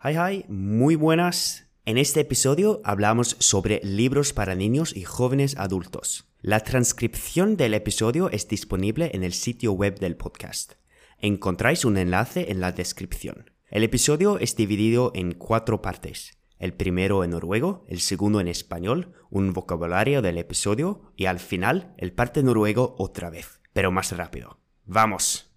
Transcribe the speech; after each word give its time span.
Hi, 0.00 0.12
hi, 0.16 0.44
muy 0.46 0.94
buenas. 0.94 1.66
En 1.84 1.98
este 1.98 2.20
episodio 2.20 2.80
hablamos 2.84 3.34
sobre 3.40 3.80
libros 3.82 4.32
para 4.32 4.54
niños 4.54 4.96
y 4.96 5.02
jóvenes 5.02 5.56
adultos. 5.56 6.28
La 6.40 6.60
transcripción 6.60 7.56
del 7.56 7.74
episodio 7.74 8.30
es 8.30 8.46
disponible 8.46 9.10
en 9.12 9.24
el 9.24 9.32
sitio 9.32 9.72
web 9.72 9.98
del 9.98 10.14
podcast. 10.14 10.74
Encontráis 11.18 11.84
un 11.84 11.98
enlace 11.98 12.52
en 12.52 12.60
la 12.60 12.70
descripción. 12.70 13.50
El 13.70 13.82
episodio 13.82 14.38
es 14.38 14.54
dividido 14.54 15.10
en 15.16 15.32
cuatro 15.32 15.82
partes. 15.82 16.38
El 16.60 16.74
primero 16.74 17.24
en 17.24 17.30
noruego, 17.30 17.84
el 17.88 17.98
segundo 17.98 18.40
en 18.40 18.46
español, 18.46 19.14
un 19.30 19.52
vocabulario 19.52 20.22
del 20.22 20.38
episodio 20.38 21.10
y 21.16 21.26
al 21.26 21.40
final 21.40 21.96
el 21.98 22.12
parte 22.12 22.44
noruego 22.44 22.94
otra 22.98 23.30
vez, 23.30 23.60
pero 23.72 23.90
más 23.90 24.16
rápido. 24.16 24.60
¡Vamos! 24.84 25.47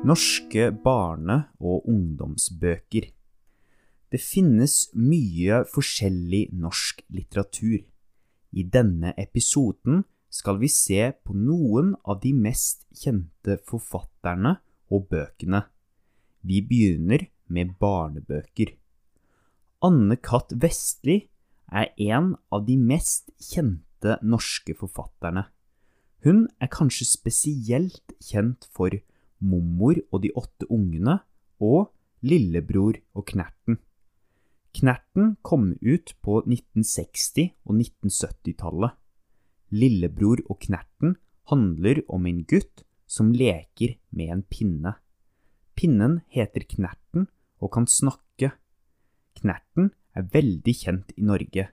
Norske 0.00 0.70
barne- 0.72 1.50
og 1.60 1.84
ungdomsbøker. 1.84 3.10
Det 4.10 4.20
finnes 4.20 4.88
mye 4.96 5.58
forskjellig 5.68 6.54
norsk 6.56 7.02
litteratur. 7.12 7.82
I 8.56 8.62
denne 8.64 9.12
episoden 9.20 10.04
skal 10.32 10.56
vi 10.62 10.70
se 10.72 11.12
på 11.12 11.36
noen 11.36 11.92
av 12.08 12.22
de 12.22 12.32
mest 12.32 12.86
kjente 12.96 13.58
forfatterne 13.68 14.56
og 14.88 15.10
bøkene. 15.12 15.66
Vi 16.48 16.62
begynner 16.64 17.26
med 17.52 17.76
barnebøker. 17.78 18.72
Anne 19.84 20.16
Katt 20.16 20.56
Vestli 20.56 21.28
er 21.68 21.92
en 22.08 22.36
av 22.50 22.64
de 22.64 22.78
mest 22.80 23.28
kjente 23.36 24.16
norske 24.22 24.72
forfatterne. 24.80 25.44
Hun 26.24 26.48
er 26.56 26.72
kanskje 26.72 27.04
spesielt 27.04 28.16
kjent 28.16 28.64
for 28.72 28.96
Mormor 29.40 30.00
og 30.10 30.22
de 30.24 30.32
åtte 30.36 30.68
ungene 30.70 31.18
og 31.60 31.90
Lillebror 32.24 32.98
og 33.16 33.26
Knerten. 33.32 33.78
Knerten 34.76 35.34
kom 35.42 35.72
ut 35.82 36.12
på 36.22 36.42
1960- 36.44 37.50
og 37.66 37.80
1970-tallet. 37.80 38.92
Lillebror 39.74 40.42
og 40.46 40.60
Knerten 40.62 41.16
handler 41.50 42.02
om 42.08 42.26
en 42.26 42.44
gutt 42.44 42.84
som 43.10 43.32
leker 43.34 43.96
med 44.14 44.30
en 44.30 44.42
pinne. 44.46 44.94
Pinnen 45.74 46.20
heter 46.30 46.66
Knerten 46.68 47.26
og 47.58 47.72
kan 47.74 47.88
snakke. 47.90 48.52
Knerten 49.40 49.90
er 50.14 50.28
veldig 50.30 50.74
kjent 50.76 51.14
i 51.16 51.24
Norge. 51.26 51.70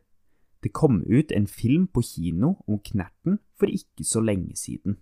Det 0.64 0.73
kom 0.73 1.03
ut 1.05 1.31
en 1.36 1.45
film 1.47 1.86
på 1.88 2.02
kino 2.02 2.55
om 2.66 2.80
Knerten 2.81 3.38
for 3.59 3.70
ikke 3.70 4.05
så 4.08 4.23
lenge 4.23 4.55
siden. 4.58 4.97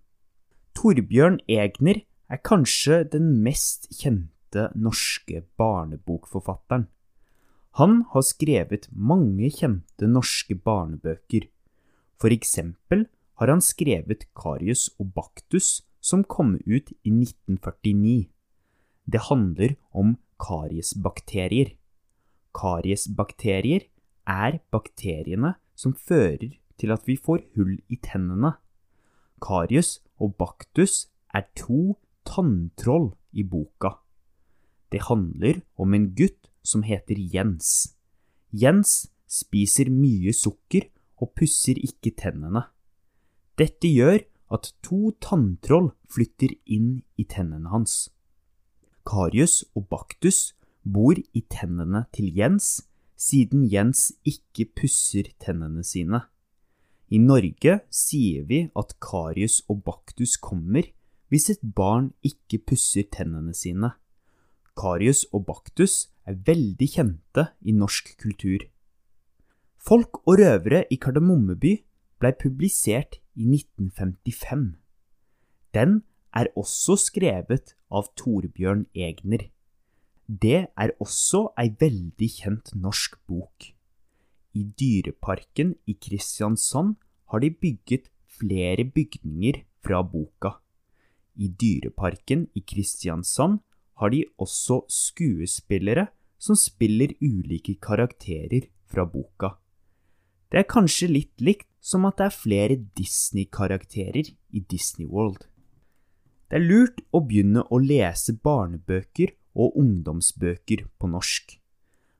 Torbjørn 0.75 1.39
Egner 1.47 2.01
er 2.31 2.41
kanskje 2.41 3.03
den 3.13 3.41
mest 3.45 3.87
kjente 3.93 4.69
norske 4.75 5.43
barnebokforfatteren. 5.59 6.87
Han 7.75 8.05
har 8.13 8.23
skrevet 8.23 8.87
mange 8.91 9.49
kjente 9.51 10.07
norske 10.07 10.55
barnebøker. 10.55 11.49
For 12.15 12.31
eksempel 12.31 13.07
har 13.39 13.51
han 13.51 13.61
skrevet 13.61 14.29
Karius 14.37 14.87
og 14.99 15.11
Baktus, 15.17 15.83
som 15.99 16.23
kom 16.23 16.55
ut 16.63 16.93
i 17.03 17.11
1949. 17.11 18.29
Det 19.05 19.21
handler 19.27 19.75
om 19.91 20.15
kariesbakterier. 20.39 21.75
Kariesbakterier 22.55 23.89
er 24.25 24.61
bakteriene 24.71 25.55
som 25.75 25.93
fører 25.93 26.55
til 26.79 26.93
at 26.95 27.03
vi 27.07 27.17
får 27.19 27.43
hull 27.55 27.75
i 27.91 27.99
tennene. 27.99 28.55
Karius 29.43 29.99
og 30.15 30.37
Baktus 30.39 31.09
er 31.35 31.43
to 31.59 31.97
tanntroll 32.27 33.13
i 33.31 33.43
boka. 33.43 33.95
Det 34.91 35.05
handler 35.09 35.61
om 35.75 35.93
en 35.93 36.11
gutt 36.15 36.49
som 36.63 36.83
heter 36.83 37.19
Jens. 37.19 37.95
Jens 38.51 39.07
spiser 39.27 39.89
mye 39.91 40.33
sukker 40.33 40.87
og 41.21 41.33
pusser 41.37 41.79
ikke 41.79 42.13
tennene. 42.17 42.65
Dette 43.59 43.87
gjør 43.87 44.19
at 44.53 44.73
to 44.85 45.13
tanntroll 45.23 45.91
flytter 46.11 46.53
inn 46.65 47.01
i 47.17 47.25
tennene 47.27 47.71
hans. 47.71 48.09
Karius 49.05 49.63
og 49.75 49.87
Baktus 49.91 50.53
bor 50.83 51.17
i 51.17 51.41
tennene 51.49 52.05
til 52.13 52.31
Jens, 52.35 52.85
siden 53.15 53.65
Jens 53.71 54.11
ikke 54.27 54.67
pusser 54.77 55.29
tennene 55.41 55.85
sine. 55.85 56.25
I 57.09 57.19
Norge 57.21 57.79
sier 57.93 58.45
vi 58.49 58.65
at 58.73 58.95
Karius 59.03 59.61
og 59.69 59.83
Baktus 59.85 60.37
kommer 60.41 60.87
hvis 61.29 61.49
et 61.53 61.61
barn 61.75 62.11
ikke 62.25 62.61
pusser 62.71 63.07
tennene 63.11 63.53
sine. 63.57 63.93
Karius 64.75 65.25
og 65.33 65.45
Baktus 65.47 66.09
er 66.27 66.37
veldig 66.47 66.87
kjente 66.91 67.49
i 67.61 67.73
norsk 67.75 68.11
kultur. 68.21 68.65
Folk 69.77 70.21
og 70.25 70.39
røvere 70.41 70.85
i 70.91 70.97
Kardemommeby 70.97 71.75
blei 72.19 72.33
publisert 72.41 73.19
i 73.37 73.45
1955. 73.47 74.73
Den 75.75 76.01
er 76.35 76.49
også 76.59 76.97
skrevet 76.99 77.75
av 77.91 78.09
Torbjørn 78.19 78.87
Egner. 78.95 79.47
Det 80.25 80.67
er 80.73 80.93
også 81.03 81.51
ei 81.61 81.69
veldig 81.79 82.29
kjent 82.39 82.73
norsk 82.73 83.19
bok. 83.29 83.69
I 84.55 84.63
Dyreparken 84.79 85.75
i 85.85 85.97
Kristiansand 86.01 86.95
har 87.29 87.43
de 87.43 87.51
bygget 87.51 88.09
flere 88.39 88.87
bygninger 88.87 89.61
fra 89.85 90.01
boka. 90.01 90.55
I 91.35 91.49
Dyreparken 91.51 92.47
i 92.55 92.61
Kristiansand 92.61 93.59
har 93.99 94.11
de 94.11 94.23
også 94.41 94.81
skuespillere 94.91 96.07
som 96.37 96.57
spiller 96.59 97.15
ulike 97.23 97.77
karakterer 97.81 98.67
fra 98.91 99.05
boka. 99.07 99.55
Det 100.51 100.61
er 100.61 100.69
kanskje 100.69 101.09
litt 101.11 101.41
likt 101.43 101.67
som 101.83 102.05
at 102.07 102.19
det 102.19 102.29
er 102.29 102.39
flere 102.39 102.77
Disney-karakterer 102.97 104.31
i 104.31 104.61
Disney 104.71 105.07
World. 105.07 105.45
Det 106.49 106.59
er 106.59 106.65
lurt 106.65 107.01
å 107.11 107.21
begynne 107.25 107.65
å 107.73 107.79
lese 107.81 108.35
barnebøker 108.37 109.33
og 109.55 109.77
ungdomsbøker 109.81 110.85
på 110.99 111.09
norsk. 111.09 111.57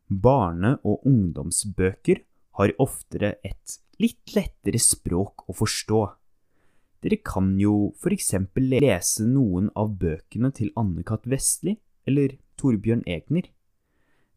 Barne- 0.09 0.77
og 0.83 1.05
ungdomsbøker 1.05 2.23
har 2.59 2.73
oftere 2.79 3.35
et 3.43 3.79
litt 4.01 4.35
lettere 4.35 4.79
språk 4.81 5.45
å 5.49 5.55
forstå. 5.55 6.01
Dere 7.05 7.19
kan 7.21 7.51
jo 7.61 7.93
for 8.01 8.15
eksempel 8.15 8.71
lese 8.81 9.27
noen 9.29 9.67
av 9.77 9.91
bøkene 10.01 10.49
til 10.57 10.71
Anne-Kat. 10.73 11.27
Vestli 11.29 11.75
eller 12.09 12.33
Torbjørn 12.57 13.03
Egner. 13.05 13.45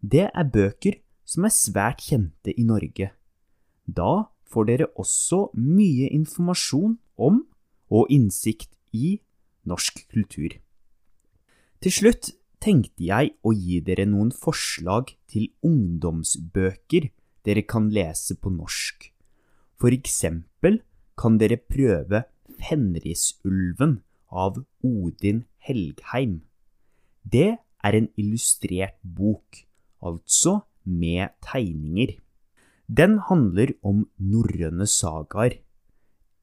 Det 0.04 0.26
er 0.28 0.50
bøker 0.52 0.98
som 1.24 1.48
er 1.48 1.54
svært 1.54 2.04
kjente 2.04 2.52
i 2.52 2.66
Norge. 2.68 3.08
Da 3.88 4.28
får 4.44 4.68
dere 4.68 4.90
også 5.00 5.46
mye 5.56 6.10
informasjon 6.12 6.98
om 7.16 7.40
og 7.88 8.12
innsikt 8.12 8.74
i 8.92 9.16
norsk 9.64 10.04
kultur. 10.12 10.60
Til 11.80 11.94
slutt 11.94 12.34
tenkte 12.60 13.06
jeg 13.08 13.32
å 13.40 13.56
gi 13.56 13.80
dere 13.80 14.04
noen 14.08 14.32
forslag 14.34 15.14
til 15.30 15.48
ungdomsbøker 15.64 17.08
dere 17.48 17.64
kan 17.64 17.88
lese 17.88 18.36
på 18.36 18.52
norsk. 18.52 19.08
For 19.80 19.94
eksempel 19.94 20.82
kan 21.18 21.38
dere 21.40 21.56
prøve 21.56 22.26
Fenrisulven 22.58 24.00
av 24.28 24.60
Odin 24.84 25.44
Helgheim. 25.64 26.42
Det 27.24 27.58
er 27.58 27.96
en 27.96 28.08
illustrert 28.18 28.98
bok, 29.02 29.64
altså 30.02 30.60
med 30.84 31.34
tegninger. 31.44 32.16
Den 32.88 33.18
handler 33.28 33.74
om 33.84 34.06
norrøne 34.16 34.86
sagaer. 34.88 35.58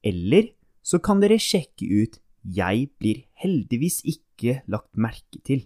Eller 0.04 0.52
så 0.86 1.00
kan 1.02 1.20
dere 1.22 1.40
sjekke 1.42 1.88
ut 2.02 2.20
Jeg 2.46 2.92
blir 3.00 3.24
heldigvis 3.42 4.04
ikke 4.06 4.60
lagt 4.70 4.94
merke 4.94 5.40
til 5.42 5.64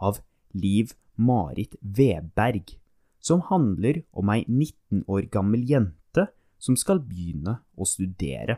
av 0.00 0.22
Liv 0.56 0.94
Marit 1.20 1.76
Veberg, 1.82 2.78
som 3.20 3.42
handler 3.44 4.02
om 4.16 4.32
ei 4.32 4.44
19 4.48 5.04
år 5.04 5.28
gammel 5.28 5.66
jente 5.68 6.30
som 6.56 6.78
skal 6.80 7.02
begynne 7.04 7.58
å 7.76 7.84
studere. 7.84 8.56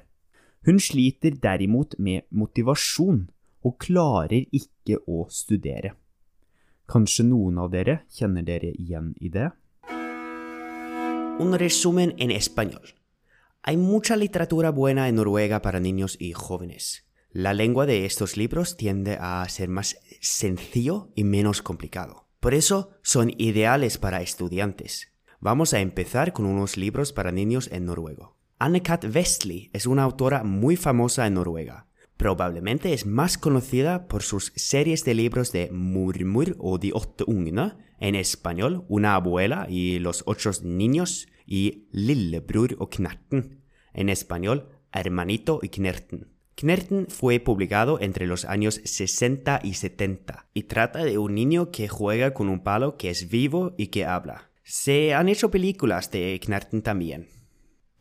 Hun 0.66 0.80
sliter 0.80 1.36
derimot 1.38 1.94
med 1.98 2.26
motivasjon 2.34 3.20
og 3.62 3.76
klarer 3.78 4.48
ikke 4.50 4.98
å 5.06 5.28
studere. 5.30 5.92
Kanskje 6.90 7.22
noen 7.28 7.60
av 7.62 7.70
dere 7.70 8.00
kjenner 8.10 8.42
dere 8.42 8.72
igjen 8.74 9.12
i 9.22 9.30
det? 9.30 9.46
Un 11.38 11.54
resumen 11.54 12.14
en 12.18 12.32
español. 12.34 12.82
Hay 13.62 13.76
mucha 13.76 14.16
literatura 14.16 14.70
buena 14.70 15.08
en 15.08 15.16
Noruega 15.16 15.62
para 15.62 15.78
niños 15.78 16.16
y 16.18 16.32
jóvenes. 16.32 17.06
La 17.30 17.52
lengua 17.54 17.86
de 17.86 18.04
estos 18.04 18.36
libros 18.36 18.76
tiende 18.76 19.18
a 19.20 19.48
ser 19.48 19.68
más 19.68 19.96
sencillo 20.20 21.10
y 21.14 21.22
menos 21.24 21.62
complicado. 21.62 22.26
Por 22.40 22.54
eso 22.54 22.90
son 23.02 23.30
ideales 23.38 23.98
para 23.98 24.22
estudiantes. 24.22 25.12
Vamos 25.38 25.74
a 25.74 25.80
empezar 25.80 26.32
con 26.32 26.46
unos 26.46 26.76
libros 26.76 27.12
para 27.12 27.30
niños 27.30 27.68
en 27.70 27.84
noruego. 27.84 28.36
Anne-Kat 28.58 29.04
Vestli 29.12 29.68
es 29.74 29.84
una 29.84 30.02
autora 30.02 30.42
muy 30.42 30.76
famosa 30.76 31.26
en 31.26 31.34
Noruega. 31.34 31.88
Probablemente 32.16 32.94
es 32.94 33.04
más 33.04 33.36
conocida 33.36 34.08
por 34.08 34.22
sus 34.22 34.50
series 34.56 35.04
de 35.04 35.12
libros 35.12 35.52
de 35.52 35.70
Murmur 35.70 36.56
o 36.58 36.78
De 36.78 36.90
ungene 37.26 37.74
en 38.00 38.14
español, 38.14 38.86
una 38.88 39.14
abuela 39.14 39.66
y 39.68 39.98
los 39.98 40.22
ocho 40.26 40.50
niños, 40.62 41.28
y 41.44 41.86
Lillebror 41.92 42.76
og 42.78 42.90
Knerten, 42.90 43.62
en 43.92 44.08
español, 44.08 44.70
Hermanito 44.90 45.60
y 45.62 45.68
Knerten. 45.68 46.28
Knerten 46.54 47.08
fue 47.08 47.40
publicado 47.40 48.00
entre 48.00 48.26
los 48.26 48.46
años 48.46 48.80
60 48.82 49.60
y 49.62 49.74
70 49.74 50.48
y 50.54 50.62
trata 50.62 51.04
de 51.04 51.18
un 51.18 51.34
niño 51.34 51.70
que 51.70 51.88
juega 51.88 52.32
con 52.32 52.48
un 52.48 52.62
palo 52.62 52.96
que 52.96 53.10
es 53.10 53.28
vivo 53.28 53.74
y 53.76 53.88
que 53.88 54.06
habla. 54.06 54.50
Se 54.64 55.12
han 55.12 55.28
hecho 55.28 55.50
películas 55.50 56.10
de 56.10 56.40
Knerten 56.42 56.80
también. 56.80 57.35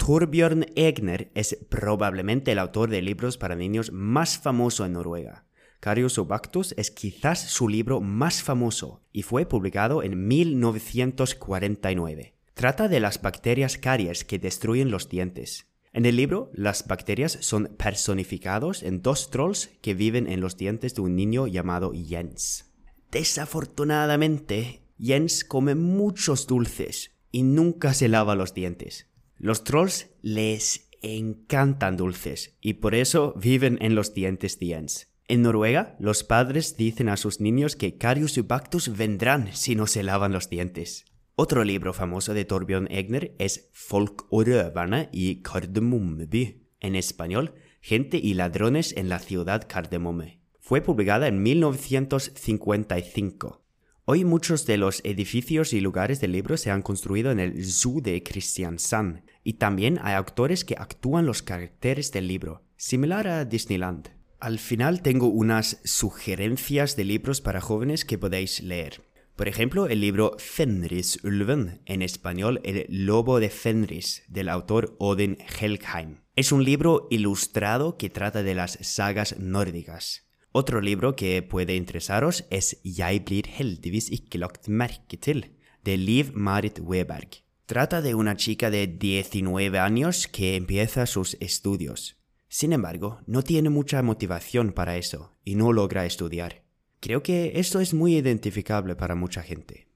Torbjørn 0.06 0.66
Egner 0.76 1.32
es 1.34 1.58
probablemente 1.68 2.52
el 2.52 2.60
autor 2.60 2.92
de 2.92 3.02
libros 3.02 3.40
para 3.40 3.56
niños 3.56 3.92
más 3.92 4.38
famoso 4.38 4.86
en 4.86 4.94
Noruega. 4.94 5.46
Carius 5.80 6.20
Obactus 6.20 6.76
es 6.78 6.92
quizás 6.92 7.40
su 7.40 7.68
libro 7.68 8.02
más 8.02 8.44
famoso 8.44 9.02
y 9.12 9.24
fue 9.24 9.48
publicado 9.48 10.04
en 10.04 10.28
1949. 10.28 12.36
Trata 12.54 12.88
de 12.88 13.00
las 13.00 13.20
bacterias 13.20 13.80
caries 13.80 14.26
que 14.26 14.38
destruyen 14.38 14.92
los 14.92 15.10
dientes. 15.10 15.66
En 15.92 16.06
el 16.06 16.18
libro, 16.18 16.52
las 16.54 16.86
bacterias 16.86 17.40
son 17.42 17.72
personificados 17.76 18.84
en 18.84 19.02
dos 19.02 19.32
trolls 19.32 19.72
que 19.82 19.96
viven 19.96 20.28
en 20.28 20.40
los 20.40 20.56
dientes 20.56 20.94
de 20.94 21.02
un 21.02 21.16
niño 21.16 21.48
llamado 21.48 21.94
Jens. 21.96 22.72
Desafortunadamente, 23.10 24.84
Jens 25.00 25.44
come 25.44 25.74
muchos 25.74 26.46
dulces 26.46 27.10
y 27.32 27.42
nunca 27.42 27.96
se 27.96 28.08
lava 28.08 28.36
los 28.36 28.54
dientes. 28.54 29.08
Los 29.38 29.64
trolls 29.64 30.10
les 30.22 30.90
encantan 31.02 31.98
dulces 31.98 32.58
y 32.62 32.76
por 32.76 32.96
eso 32.96 33.34
viven 33.38 33.78
en 33.82 33.96
los 33.96 34.14
dientes 34.14 34.60
de 34.60 34.68
Jens. 34.68 35.08
En 35.28 35.42
Noruega, 35.42 35.96
los 36.00 36.24
padres 36.24 36.78
dicen 36.78 37.10
a 37.10 37.18
sus 37.18 37.40
niños 37.40 37.76
que 37.76 37.98
Carius 37.98 38.38
y 38.38 38.42
Bactus 38.42 38.96
vendrán 38.96 39.50
si 39.54 39.76
no 39.76 39.88
se 39.88 40.04
lavan 40.04 40.32
los 40.32 40.50
dientes. 40.50 41.06
Otro 41.36 41.64
libro 41.64 41.94
famoso 41.94 42.34
de 42.34 42.46
Torbjørn 42.46 42.88
Egner 42.90 43.36
es 43.40 43.70
Folk 43.74 44.28
og 44.32 44.48
røverne 44.48 45.10
i 45.12 45.42
Kardemommeby, 45.44 46.62
en 46.80 46.96
español, 46.96 47.54
Gente 47.82 48.18
y 48.18 48.34
ladrones 48.34 48.94
en 48.98 49.10
la 49.10 49.20
ciudad 49.20 49.68
Cardemomme. 49.68 50.40
Fue 50.60 50.82
publicada 50.82 51.28
en 51.28 51.44
1955. 51.44 53.65
Hoy 54.08 54.24
muchos 54.24 54.68
de 54.68 54.78
los 54.78 55.02
edificios 55.04 55.74
y 55.74 55.82
lugares 55.82 56.22
del 56.22 56.32
libro 56.32 56.58
se 56.58 56.70
han 56.70 56.84
construido 56.84 57.32
en 57.32 57.40
el 57.40 57.66
Zoo 57.66 58.02
de 58.02 58.22
Kristiansand, 58.22 59.24
y 59.44 59.54
también 59.54 60.00
hay 60.04 60.14
actores 60.14 60.64
que 60.64 60.76
actúan 60.78 61.26
los 61.26 61.42
caracteres 61.42 62.12
del 62.12 62.28
libro, 62.28 62.62
similar 62.78 63.28
a 63.28 63.46
Disneyland. 63.46 64.10
Al 64.40 64.60
final 64.60 65.02
tengo 65.02 65.26
unas 65.26 65.82
sugerencias 65.86 66.96
de 66.96 67.04
libros 67.04 67.42
para 67.42 67.62
jóvenes 67.62 68.06
que 68.06 68.20
podéis 68.20 68.62
leer. 68.62 69.02
Por 69.36 69.48
ejemplo, 69.48 69.88
el 69.88 70.02
libro 70.02 70.36
Fenrisulven, 70.38 71.82
en 71.88 72.04
español 72.04 72.62
El 72.64 72.86
Lobo 73.08 73.40
de 73.40 73.50
Fenris, 73.50 74.22
del 74.28 74.50
autor 74.50 74.96
Odin 75.00 75.40
Helgheim. 75.60 76.20
Es 76.36 76.52
un 76.52 76.64
libro 76.64 77.08
ilustrado 77.10 77.98
que 77.98 78.12
trata 78.12 78.44
de 78.44 78.54
las 78.54 78.78
sagas 78.82 79.40
nórdicas. 79.40 80.26
Otro 80.58 80.80
libro 80.80 81.18
que 81.18 81.44
puede 81.44 81.76
interesaros 81.76 82.46
es 82.50 82.80
Jeg 82.82 83.26
blir 83.26 83.44
heldigvis 83.46 84.08
ikke 84.10 84.40
merke 84.70 85.18
til, 85.18 85.44
de 85.86 85.98
Liv 85.98 86.32
Marit 86.34 86.80
Weberg. 86.80 87.44
Trata 87.68 88.02
de 88.02 88.16
una 88.16 88.38
chica 88.38 88.72
de 88.72 88.88
19 88.88 89.78
años 89.78 90.28
que 90.28 90.56
empieza 90.56 91.08
sus 91.08 91.36
estudios. 91.42 92.16
Sin 92.48 92.72
embargo, 92.72 93.20
no 93.28 93.42
tiene 93.42 93.70
mucha 93.70 94.02
motivación 94.02 94.72
para 94.72 94.96
eso 94.96 95.34
y 95.44 95.56
no 95.56 95.74
logra 95.74 96.06
estudiar. 96.06 96.64
Creo 97.02 97.22
que 97.22 97.60
esto 97.60 97.82
es 97.82 97.94
muy 97.94 98.16
identificable 98.16 98.96
para 98.96 99.16
mucha 99.16 99.44
gente. 99.44 99.90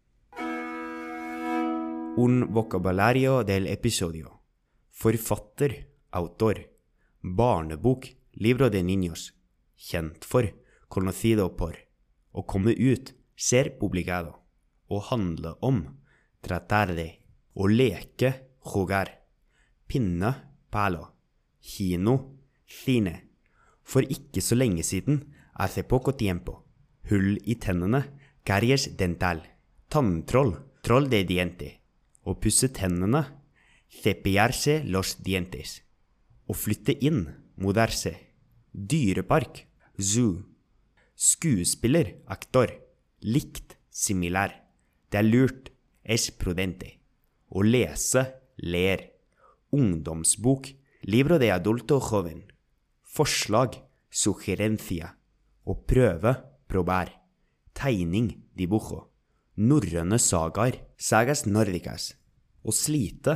Un 2.18 2.48
vocabulario 2.52 3.46
del 3.46 3.66
episodio. 3.66 4.42
Forfatter, 4.90 5.96
autor. 6.12 6.70
Barnebok, 7.22 8.08
libro 8.34 8.70
de 8.70 8.84
niños. 8.84 9.39
Kjent 9.80 10.28
for, 10.28 10.50
conocido 10.92 11.48
por. 11.56 11.78
Å 12.36 12.44
komme 12.44 12.76
ut, 12.76 13.14
ser 13.36 13.72
publicado. 13.80 14.36
Å 14.92 15.00
handle 15.10 15.56
om, 15.66 15.82
tratar 16.44 16.94
de. 16.98 17.10
Å 17.56 17.68
leke, 17.72 18.34
jugar. 18.68 19.16
Pinne, 19.88 20.34
palo. 20.70 21.14
Kino, 21.60 22.16
cine. 22.68 23.16
For 23.84 24.04
ikke 24.04 24.44
så 24.44 24.60
lenge 24.60 24.84
siden, 24.86 25.24
hace 25.56 25.84
poco 25.88 26.14
tiempo 26.14 26.60
hull 27.10 27.38
i 27.50 27.56
tennene, 27.58 28.04
caries 28.46 28.88
dental, 28.98 29.42
tanntroll, 29.90 30.54
troll 30.86 31.10
de 31.12 31.24
diente, 31.28 31.70
å 32.24 32.36
pusse 32.42 32.70
tennene, 32.76 33.24
cepillarse 33.90 34.80
los 34.86 35.16
dientes, 35.26 35.80
å 36.46 36.54
flytte 36.54 36.96
inn, 37.06 37.24
mudarse, 37.62 38.14
dyrepark, 38.72 39.66
zoo, 40.00 40.44
skuespiller, 41.16 42.16
aktor, 42.28 42.72
likt, 43.22 43.76
similær, 43.92 44.54
det 45.12 45.20
er 45.20 45.28
lurt, 45.28 45.70
es 46.04 46.30
prudente, 46.32 46.96
å 47.52 47.64
lese, 47.66 48.24
ler, 48.64 49.04
ungdomsbok, 49.76 50.72
libro 51.12 51.38
de 51.42 51.52
adulto 51.52 52.00
joven, 52.00 52.46
forslag, 53.04 53.76
sugerencia, 54.10 55.14
å 55.68 55.76
prøve, 55.86 56.34
probar. 56.70 57.12
Tegning, 57.76 58.32
dibujo. 58.58 59.06
Norrøne 59.60 60.18
sagaer, 60.20 60.80
sagas 60.98 61.46
nordicas. 61.46 62.14
Å 62.64 62.72
slite, 62.76 63.36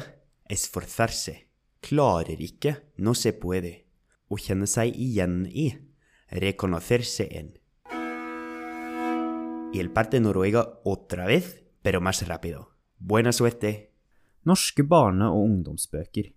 esforzarse. 0.52 1.36
Klarer 1.84 2.40
ikke, 2.44 2.78
no 3.04 3.14
se 3.16 3.34
puede. 3.36 3.74
Å 4.32 4.40
kjenne 4.40 4.68
seg 4.68 4.96
igjen 4.96 5.44
i, 5.48 5.70
reconocerse 6.34 7.28
en. 7.32 7.54
Y 9.74 9.80
el 9.80 9.92
parte 9.92 10.20
noruega 10.20 10.80
otra 10.84 11.26
vez, 11.26 11.64
pero 11.82 12.02
más 12.02 12.28
rápido. 12.28 12.70
Buena 13.00 13.32
suerte. 13.32 13.92
Norske 14.44 14.84
barne- 14.84 15.30
og 15.30 15.44
ungdomsbøker. 15.44 16.32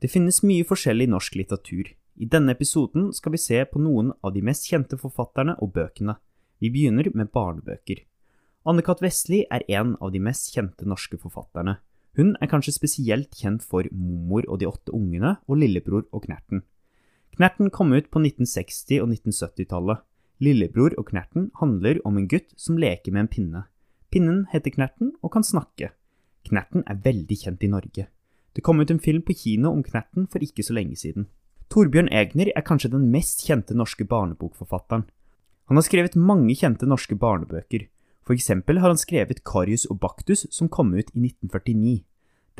Det 0.00 0.10
finnes 0.10 0.42
mye 0.42 0.64
forskjellig 0.64 1.08
norsk 1.08 1.34
litteratur. 1.34 1.94
I 2.16 2.26
denne 2.26 2.52
episoden 2.52 3.12
skal 3.12 3.32
vi 3.32 3.38
se 3.38 3.64
på 3.64 3.78
noen 3.78 4.12
av 4.22 4.34
de 4.34 4.42
mest 4.42 4.66
kjente 4.68 4.98
forfatterne 4.98 5.56
og 5.62 5.72
bøkene. 5.72 6.16
Vi 6.60 6.70
begynner 6.70 7.08
med 7.14 7.30
barnebøker. 7.32 8.04
Anne-Kat. 8.66 9.00
Vestli 9.02 9.44
er 9.50 9.64
en 9.68 9.96
av 10.00 10.12
de 10.12 10.20
mest 10.20 10.52
kjente 10.54 10.86
norske 10.86 11.18
forfatterne. 11.18 11.78
Hun 12.16 12.36
er 12.40 12.50
kanskje 12.50 12.74
spesielt 12.76 13.32
kjent 13.34 13.64
for 13.64 13.88
Mormor 13.90 14.44
og 14.48 14.60
de 14.60 14.68
åtte 14.68 14.92
ungene 14.92 15.38
og 15.48 15.56
Lillebror 15.58 16.04
og 16.12 16.26
Knerten. 16.26 16.62
Knerten 17.36 17.70
kom 17.70 17.92
ut 17.92 18.10
på 18.10 18.20
1960- 18.20 19.00
og 19.00 19.08
1970-tallet. 19.08 20.02
Lillebror 20.42 20.92
og 20.98 21.06
Knerten 21.08 21.50
handler 21.60 22.00
om 22.06 22.18
en 22.18 22.26
gutt 22.28 22.50
som 22.60 22.76
leker 22.76 23.14
med 23.14 23.24
en 23.24 23.30
pinne. 23.32 23.62
Pinnen 24.12 24.42
heter 24.52 24.74
Knerten 24.74 25.14
og 25.22 25.32
kan 25.32 25.46
snakke. 25.46 25.94
Knerten 26.44 26.84
er 26.84 27.00
veldig 27.04 27.38
kjent 27.44 27.64
i 27.64 27.70
Norge. 27.72 28.08
Det 28.52 28.64
kom 28.66 28.82
ut 28.82 28.90
en 28.92 29.00
film 29.00 29.22
på 29.24 29.36
kino 29.38 29.72
om 29.72 29.80
Knerten 29.86 30.26
for 30.28 30.44
ikke 30.44 30.64
så 30.66 30.76
lenge 30.76 30.98
siden. 31.00 31.30
Torbjørn 31.72 32.10
Egner 32.12 32.50
er 32.52 32.66
kanskje 32.68 32.90
den 32.92 33.08
mest 33.14 33.46
kjente 33.46 33.72
norske 33.72 34.04
barnebokforfatteren. 34.04 35.06
Han 35.70 35.78
har 35.78 35.86
skrevet 35.86 36.18
mange 36.20 36.52
kjente 36.58 36.84
norske 36.84 37.16
barnebøker. 37.16 37.86
For 38.26 38.36
eksempel 38.36 38.82
har 38.82 38.92
han 38.92 39.00
skrevet 39.00 39.40
Karius 39.48 39.86
og 39.88 40.02
Baktus, 40.02 40.44
som 40.52 40.68
kom 40.68 40.92
ut 40.92 41.08
i 41.14 41.22
1949. 41.30 42.02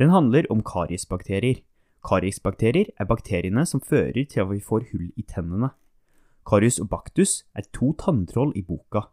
Den 0.01 0.09
handler 0.09 0.49
om 0.49 0.63
kariesbakterier. 0.65 1.61
Kariesbakterier 2.03 2.91
er 2.99 3.07
bakteriene 3.07 3.63
som 3.65 3.81
fører 3.81 4.25
til 4.27 4.43
at 4.43 4.49
vi 4.51 4.59
får 4.59 4.89
hull 4.91 5.09
i 5.15 5.23
tennene. 5.23 5.71
Karius 6.43 6.79
og 6.83 6.89
Baktus 6.91 7.45
er 7.55 7.63
to 7.71 7.93
tanntroll 7.99 8.51
i 8.59 8.61
boka. 8.61 9.07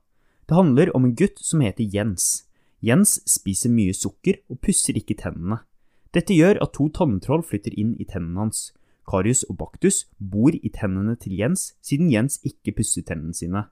Det 0.48 0.56
handler 0.56 0.90
om 0.98 1.04
en 1.06 1.14
gutt 1.14 1.38
som 1.38 1.62
heter 1.62 1.86
Jens. 1.86 2.48
Jens 2.82 3.20
spiser 3.30 3.70
mye 3.70 3.94
sukker 3.94 4.40
og 4.50 4.58
pusser 4.64 4.98
ikke 4.98 5.14
tennene. 5.14 5.60
Dette 6.10 6.34
gjør 6.34 6.58
at 6.64 6.74
to 6.74 6.88
tanntroll 6.90 7.44
flytter 7.46 7.76
inn 7.78 7.94
i 8.02 8.06
tennene 8.08 8.42
hans. 8.42 8.72
Karius 9.06 9.44
og 9.46 9.60
Baktus 9.62 10.04
bor 10.18 10.50
i 10.50 10.70
tennene 10.74 11.14
til 11.14 11.38
Jens, 11.38 11.74
siden 11.82 12.10
Jens 12.10 12.40
ikke 12.42 12.74
pusser 12.80 13.06
tennene 13.06 13.34
sine. 13.34 13.68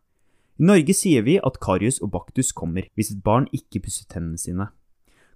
I 0.59 0.67
Norge 0.71 0.95
sier 0.95 1.27
vi 1.27 1.41
at 1.43 1.59
Karius 1.63 1.99
og 2.03 2.13
Baktus 2.15 2.53
kommer 2.55 2.87
hvis 2.95 3.11
et 3.15 3.23
barn 3.27 3.51
ikke 3.55 3.83
pusser 3.83 4.07
tennene 4.11 4.39
sine. 4.39 4.71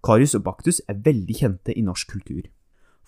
Karius 0.03 0.35
og 0.39 0.47
Baktus 0.47 0.79
er 0.87 1.03
veldig 1.03 1.35
kjente 1.39 1.75
i 1.75 1.83
norsk 1.83 2.15
kultur. 2.15 2.47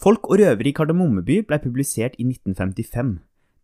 Folk 0.01 0.27
og 0.29 0.41
røvere 0.41 0.69
i 0.69 0.75
Kardemommeby 0.75 1.41
ble 1.47 1.59
publisert 1.63 2.17
i 2.19 2.27
1955. 2.27 3.19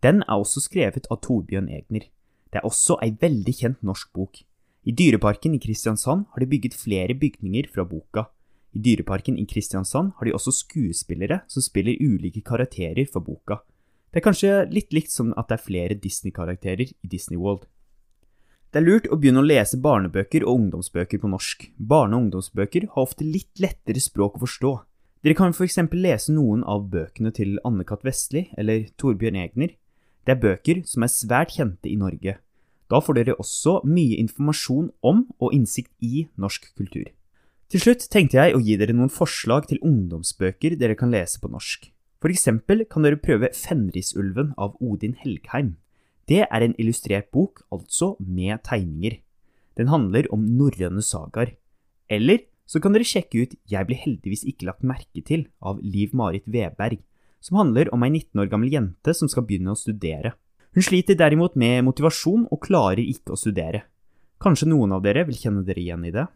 Den 0.05 0.23
er 0.23 0.37
også 0.39 0.63
skrevet 0.65 1.09
av 1.11 1.21
Torbjørn 1.25 1.69
Egner. 1.69 2.07
Det 2.51 2.61
er 2.61 2.67
også 2.67 2.97
ei 3.05 3.13
veldig 3.21 3.55
kjent 3.55 3.83
norsk 3.87 4.13
bok. 4.17 4.43
I 4.89 4.95
Dyreparken 4.97 5.55
i 5.55 5.61
Kristiansand 5.61 6.25
har 6.33 6.41
de 6.41 6.49
bygget 6.49 6.77
flere 6.79 7.15
bygninger 7.15 7.69
fra 7.75 7.85
boka. 7.85 8.31
I 8.73 8.81
Dyreparken 8.81 9.37
i 9.39 9.45
Kristiansand 9.51 10.15
har 10.17 10.25
de 10.27 10.33
også 10.35 10.55
skuespillere 10.55 11.43
som 11.51 11.63
spiller 11.63 12.01
ulike 12.01 12.41
karakterer 12.47 13.05
for 13.11 13.21
boka. 13.21 13.61
Det 14.11 14.23
er 14.23 14.27
kanskje 14.27 14.55
litt 14.71 14.95
likt 14.95 15.13
som 15.13 15.35
at 15.39 15.51
det 15.51 15.59
er 15.59 15.67
flere 15.67 15.99
Disney-karakterer 15.99 16.89
i 16.89 17.11
Disney 17.11 17.39
World. 17.39 17.67
Det 18.71 18.81
er 18.81 18.87
lurt 18.87 19.11
å 19.11 19.19
begynne 19.19 19.43
å 19.43 19.47
lese 19.47 19.79
barnebøker 19.83 20.47
og 20.47 20.63
ungdomsbøker 20.63 21.21
på 21.21 21.31
norsk. 21.31 21.69
Barne- 21.77 22.17
og 22.17 22.25
ungdomsbøker 22.25 22.89
har 22.95 23.03
ofte 23.03 23.27
litt 23.27 23.61
lettere 23.63 24.01
språk 24.03 24.39
å 24.39 24.45
forstå. 24.47 24.73
Dere 25.21 25.37
kan 25.37 25.53
f.eks. 25.53 25.77
lese 25.93 26.33
noen 26.33 26.63
av 26.65 26.87
bøkene 26.89 27.29
til 27.37 27.59
Anne-Kat. 27.69 28.01
Vestli 28.09 28.47
eller 28.57 28.87
Torbjørn 28.97 29.37
Egner. 29.37 29.75
Det 30.25 30.33
er 30.33 30.41
bøker 30.41 30.81
som 30.89 31.05
er 31.05 31.13
svært 31.13 31.53
kjente 31.59 31.91
i 31.91 31.99
Norge. 32.01 32.39
Da 32.89 33.01
får 33.05 33.19
dere 33.19 33.37
også 33.37 33.83
mye 33.85 34.17
informasjon 34.23 34.89
om 35.05 35.27
og 35.37 35.53
innsikt 35.53 35.93
i 36.01 36.25
norsk 36.41 36.71
kultur. 36.73 37.05
Til 37.71 37.85
slutt 37.85 38.07
tenkte 38.11 38.41
jeg 38.41 38.57
å 38.57 38.63
gi 38.65 38.79
dere 38.81 38.97
noen 38.97 39.13
forslag 39.13 39.69
til 39.69 39.83
ungdomsbøker 39.85 40.79
dere 40.81 40.97
kan 40.99 41.13
lese 41.13 41.37
på 41.43 41.53
norsk. 41.53 41.91
For 42.21 42.33
eksempel 42.33 42.87
kan 42.89 43.05
dere 43.05 43.21
prøve 43.21 43.53
Fenrisulven 43.57 44.55
av 44.57 44.81
Odin 44.81 45.19
Helgheim. 45.21 45.77
Det 46.25 46.47
er 46.49 46.65
en 46.65 46.77
illustrert 46.81 47.29
bok, 47.29 47.61
altså 47.69 48.15
med 48.19 48.65
tegninger. 48.65 49.21
Den 49.77 49.93
handler 49.93 50.33
om 50.33 50.49
norrøne 50.57 51.05
sagaer. 51.05 51.59
Eller 52.11 52.43
så 52.71 52.79
kan 52.79 52.95
dere 52.95 53.07
sjekke 53.07 53.43
ut 53.43 53.57
Jeg 53.67 53.87
blir 53.89 53.99
heldigvis 53.99 54.45
ikke 54.47 54.69
lagt 54.69 54.87
merke 54.87 55.25
til 55.27 55.49
av 55.59 55.81
Liv 55.83 56.15
Marit 56.15 56.47
Veberg, 56.47 57.01
som 57.43 57.59
handler 57.59 57.91
om 57.95 58.05
ei 58.07 58.13
19 58.13 58.43
år 58.43 58.51
gammel 58.53 58.71
jente 58.71 59.15
som 59.17 59.31
skal 59.31 59.47
begynne 59.49 59.75
å 59.75 59.79
studere. 59.79 60.37
Hun 60.71 60.87
sliter 60.87 61.19
derimot 61.19 61.57
med 61.59 61.83
motivasjon 61.89 62.47
og 62.47 62.63
klarer 62.63 63.03
ikke 63.03 63.35
å 63.35 63.41
studere. 63.41 63.89
Kanskje 64.41 64.71
noen 64.71 64.95
av 64.95 65.03
dere 65.03 65.27
vil 65.27 65.41
kjenne 65.41 65.65
dere 65.67 65.83
igjen 65.83 66.07
i 66.07 66.15
det? 66.15 66.29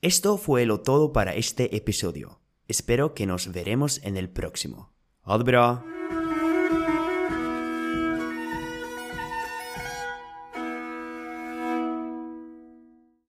Esto 0.00 0.36
fue 0.36 0.64
lo 0.64 0.78
todo 0.78 1.10
para 1.12 1.34
este 1.34 1.66
episodio. 1.74 2.38
Espero 2.68 3.14
que 3.14 3.26
nos 3.26 3.50
veremos 3.52 3.98
en 4.04 4.16
el 4.16 4.28
próximo. 4.28 4.92
Ha 5.26 5.38
det 5.38 5.44
bra! 5.44 5.66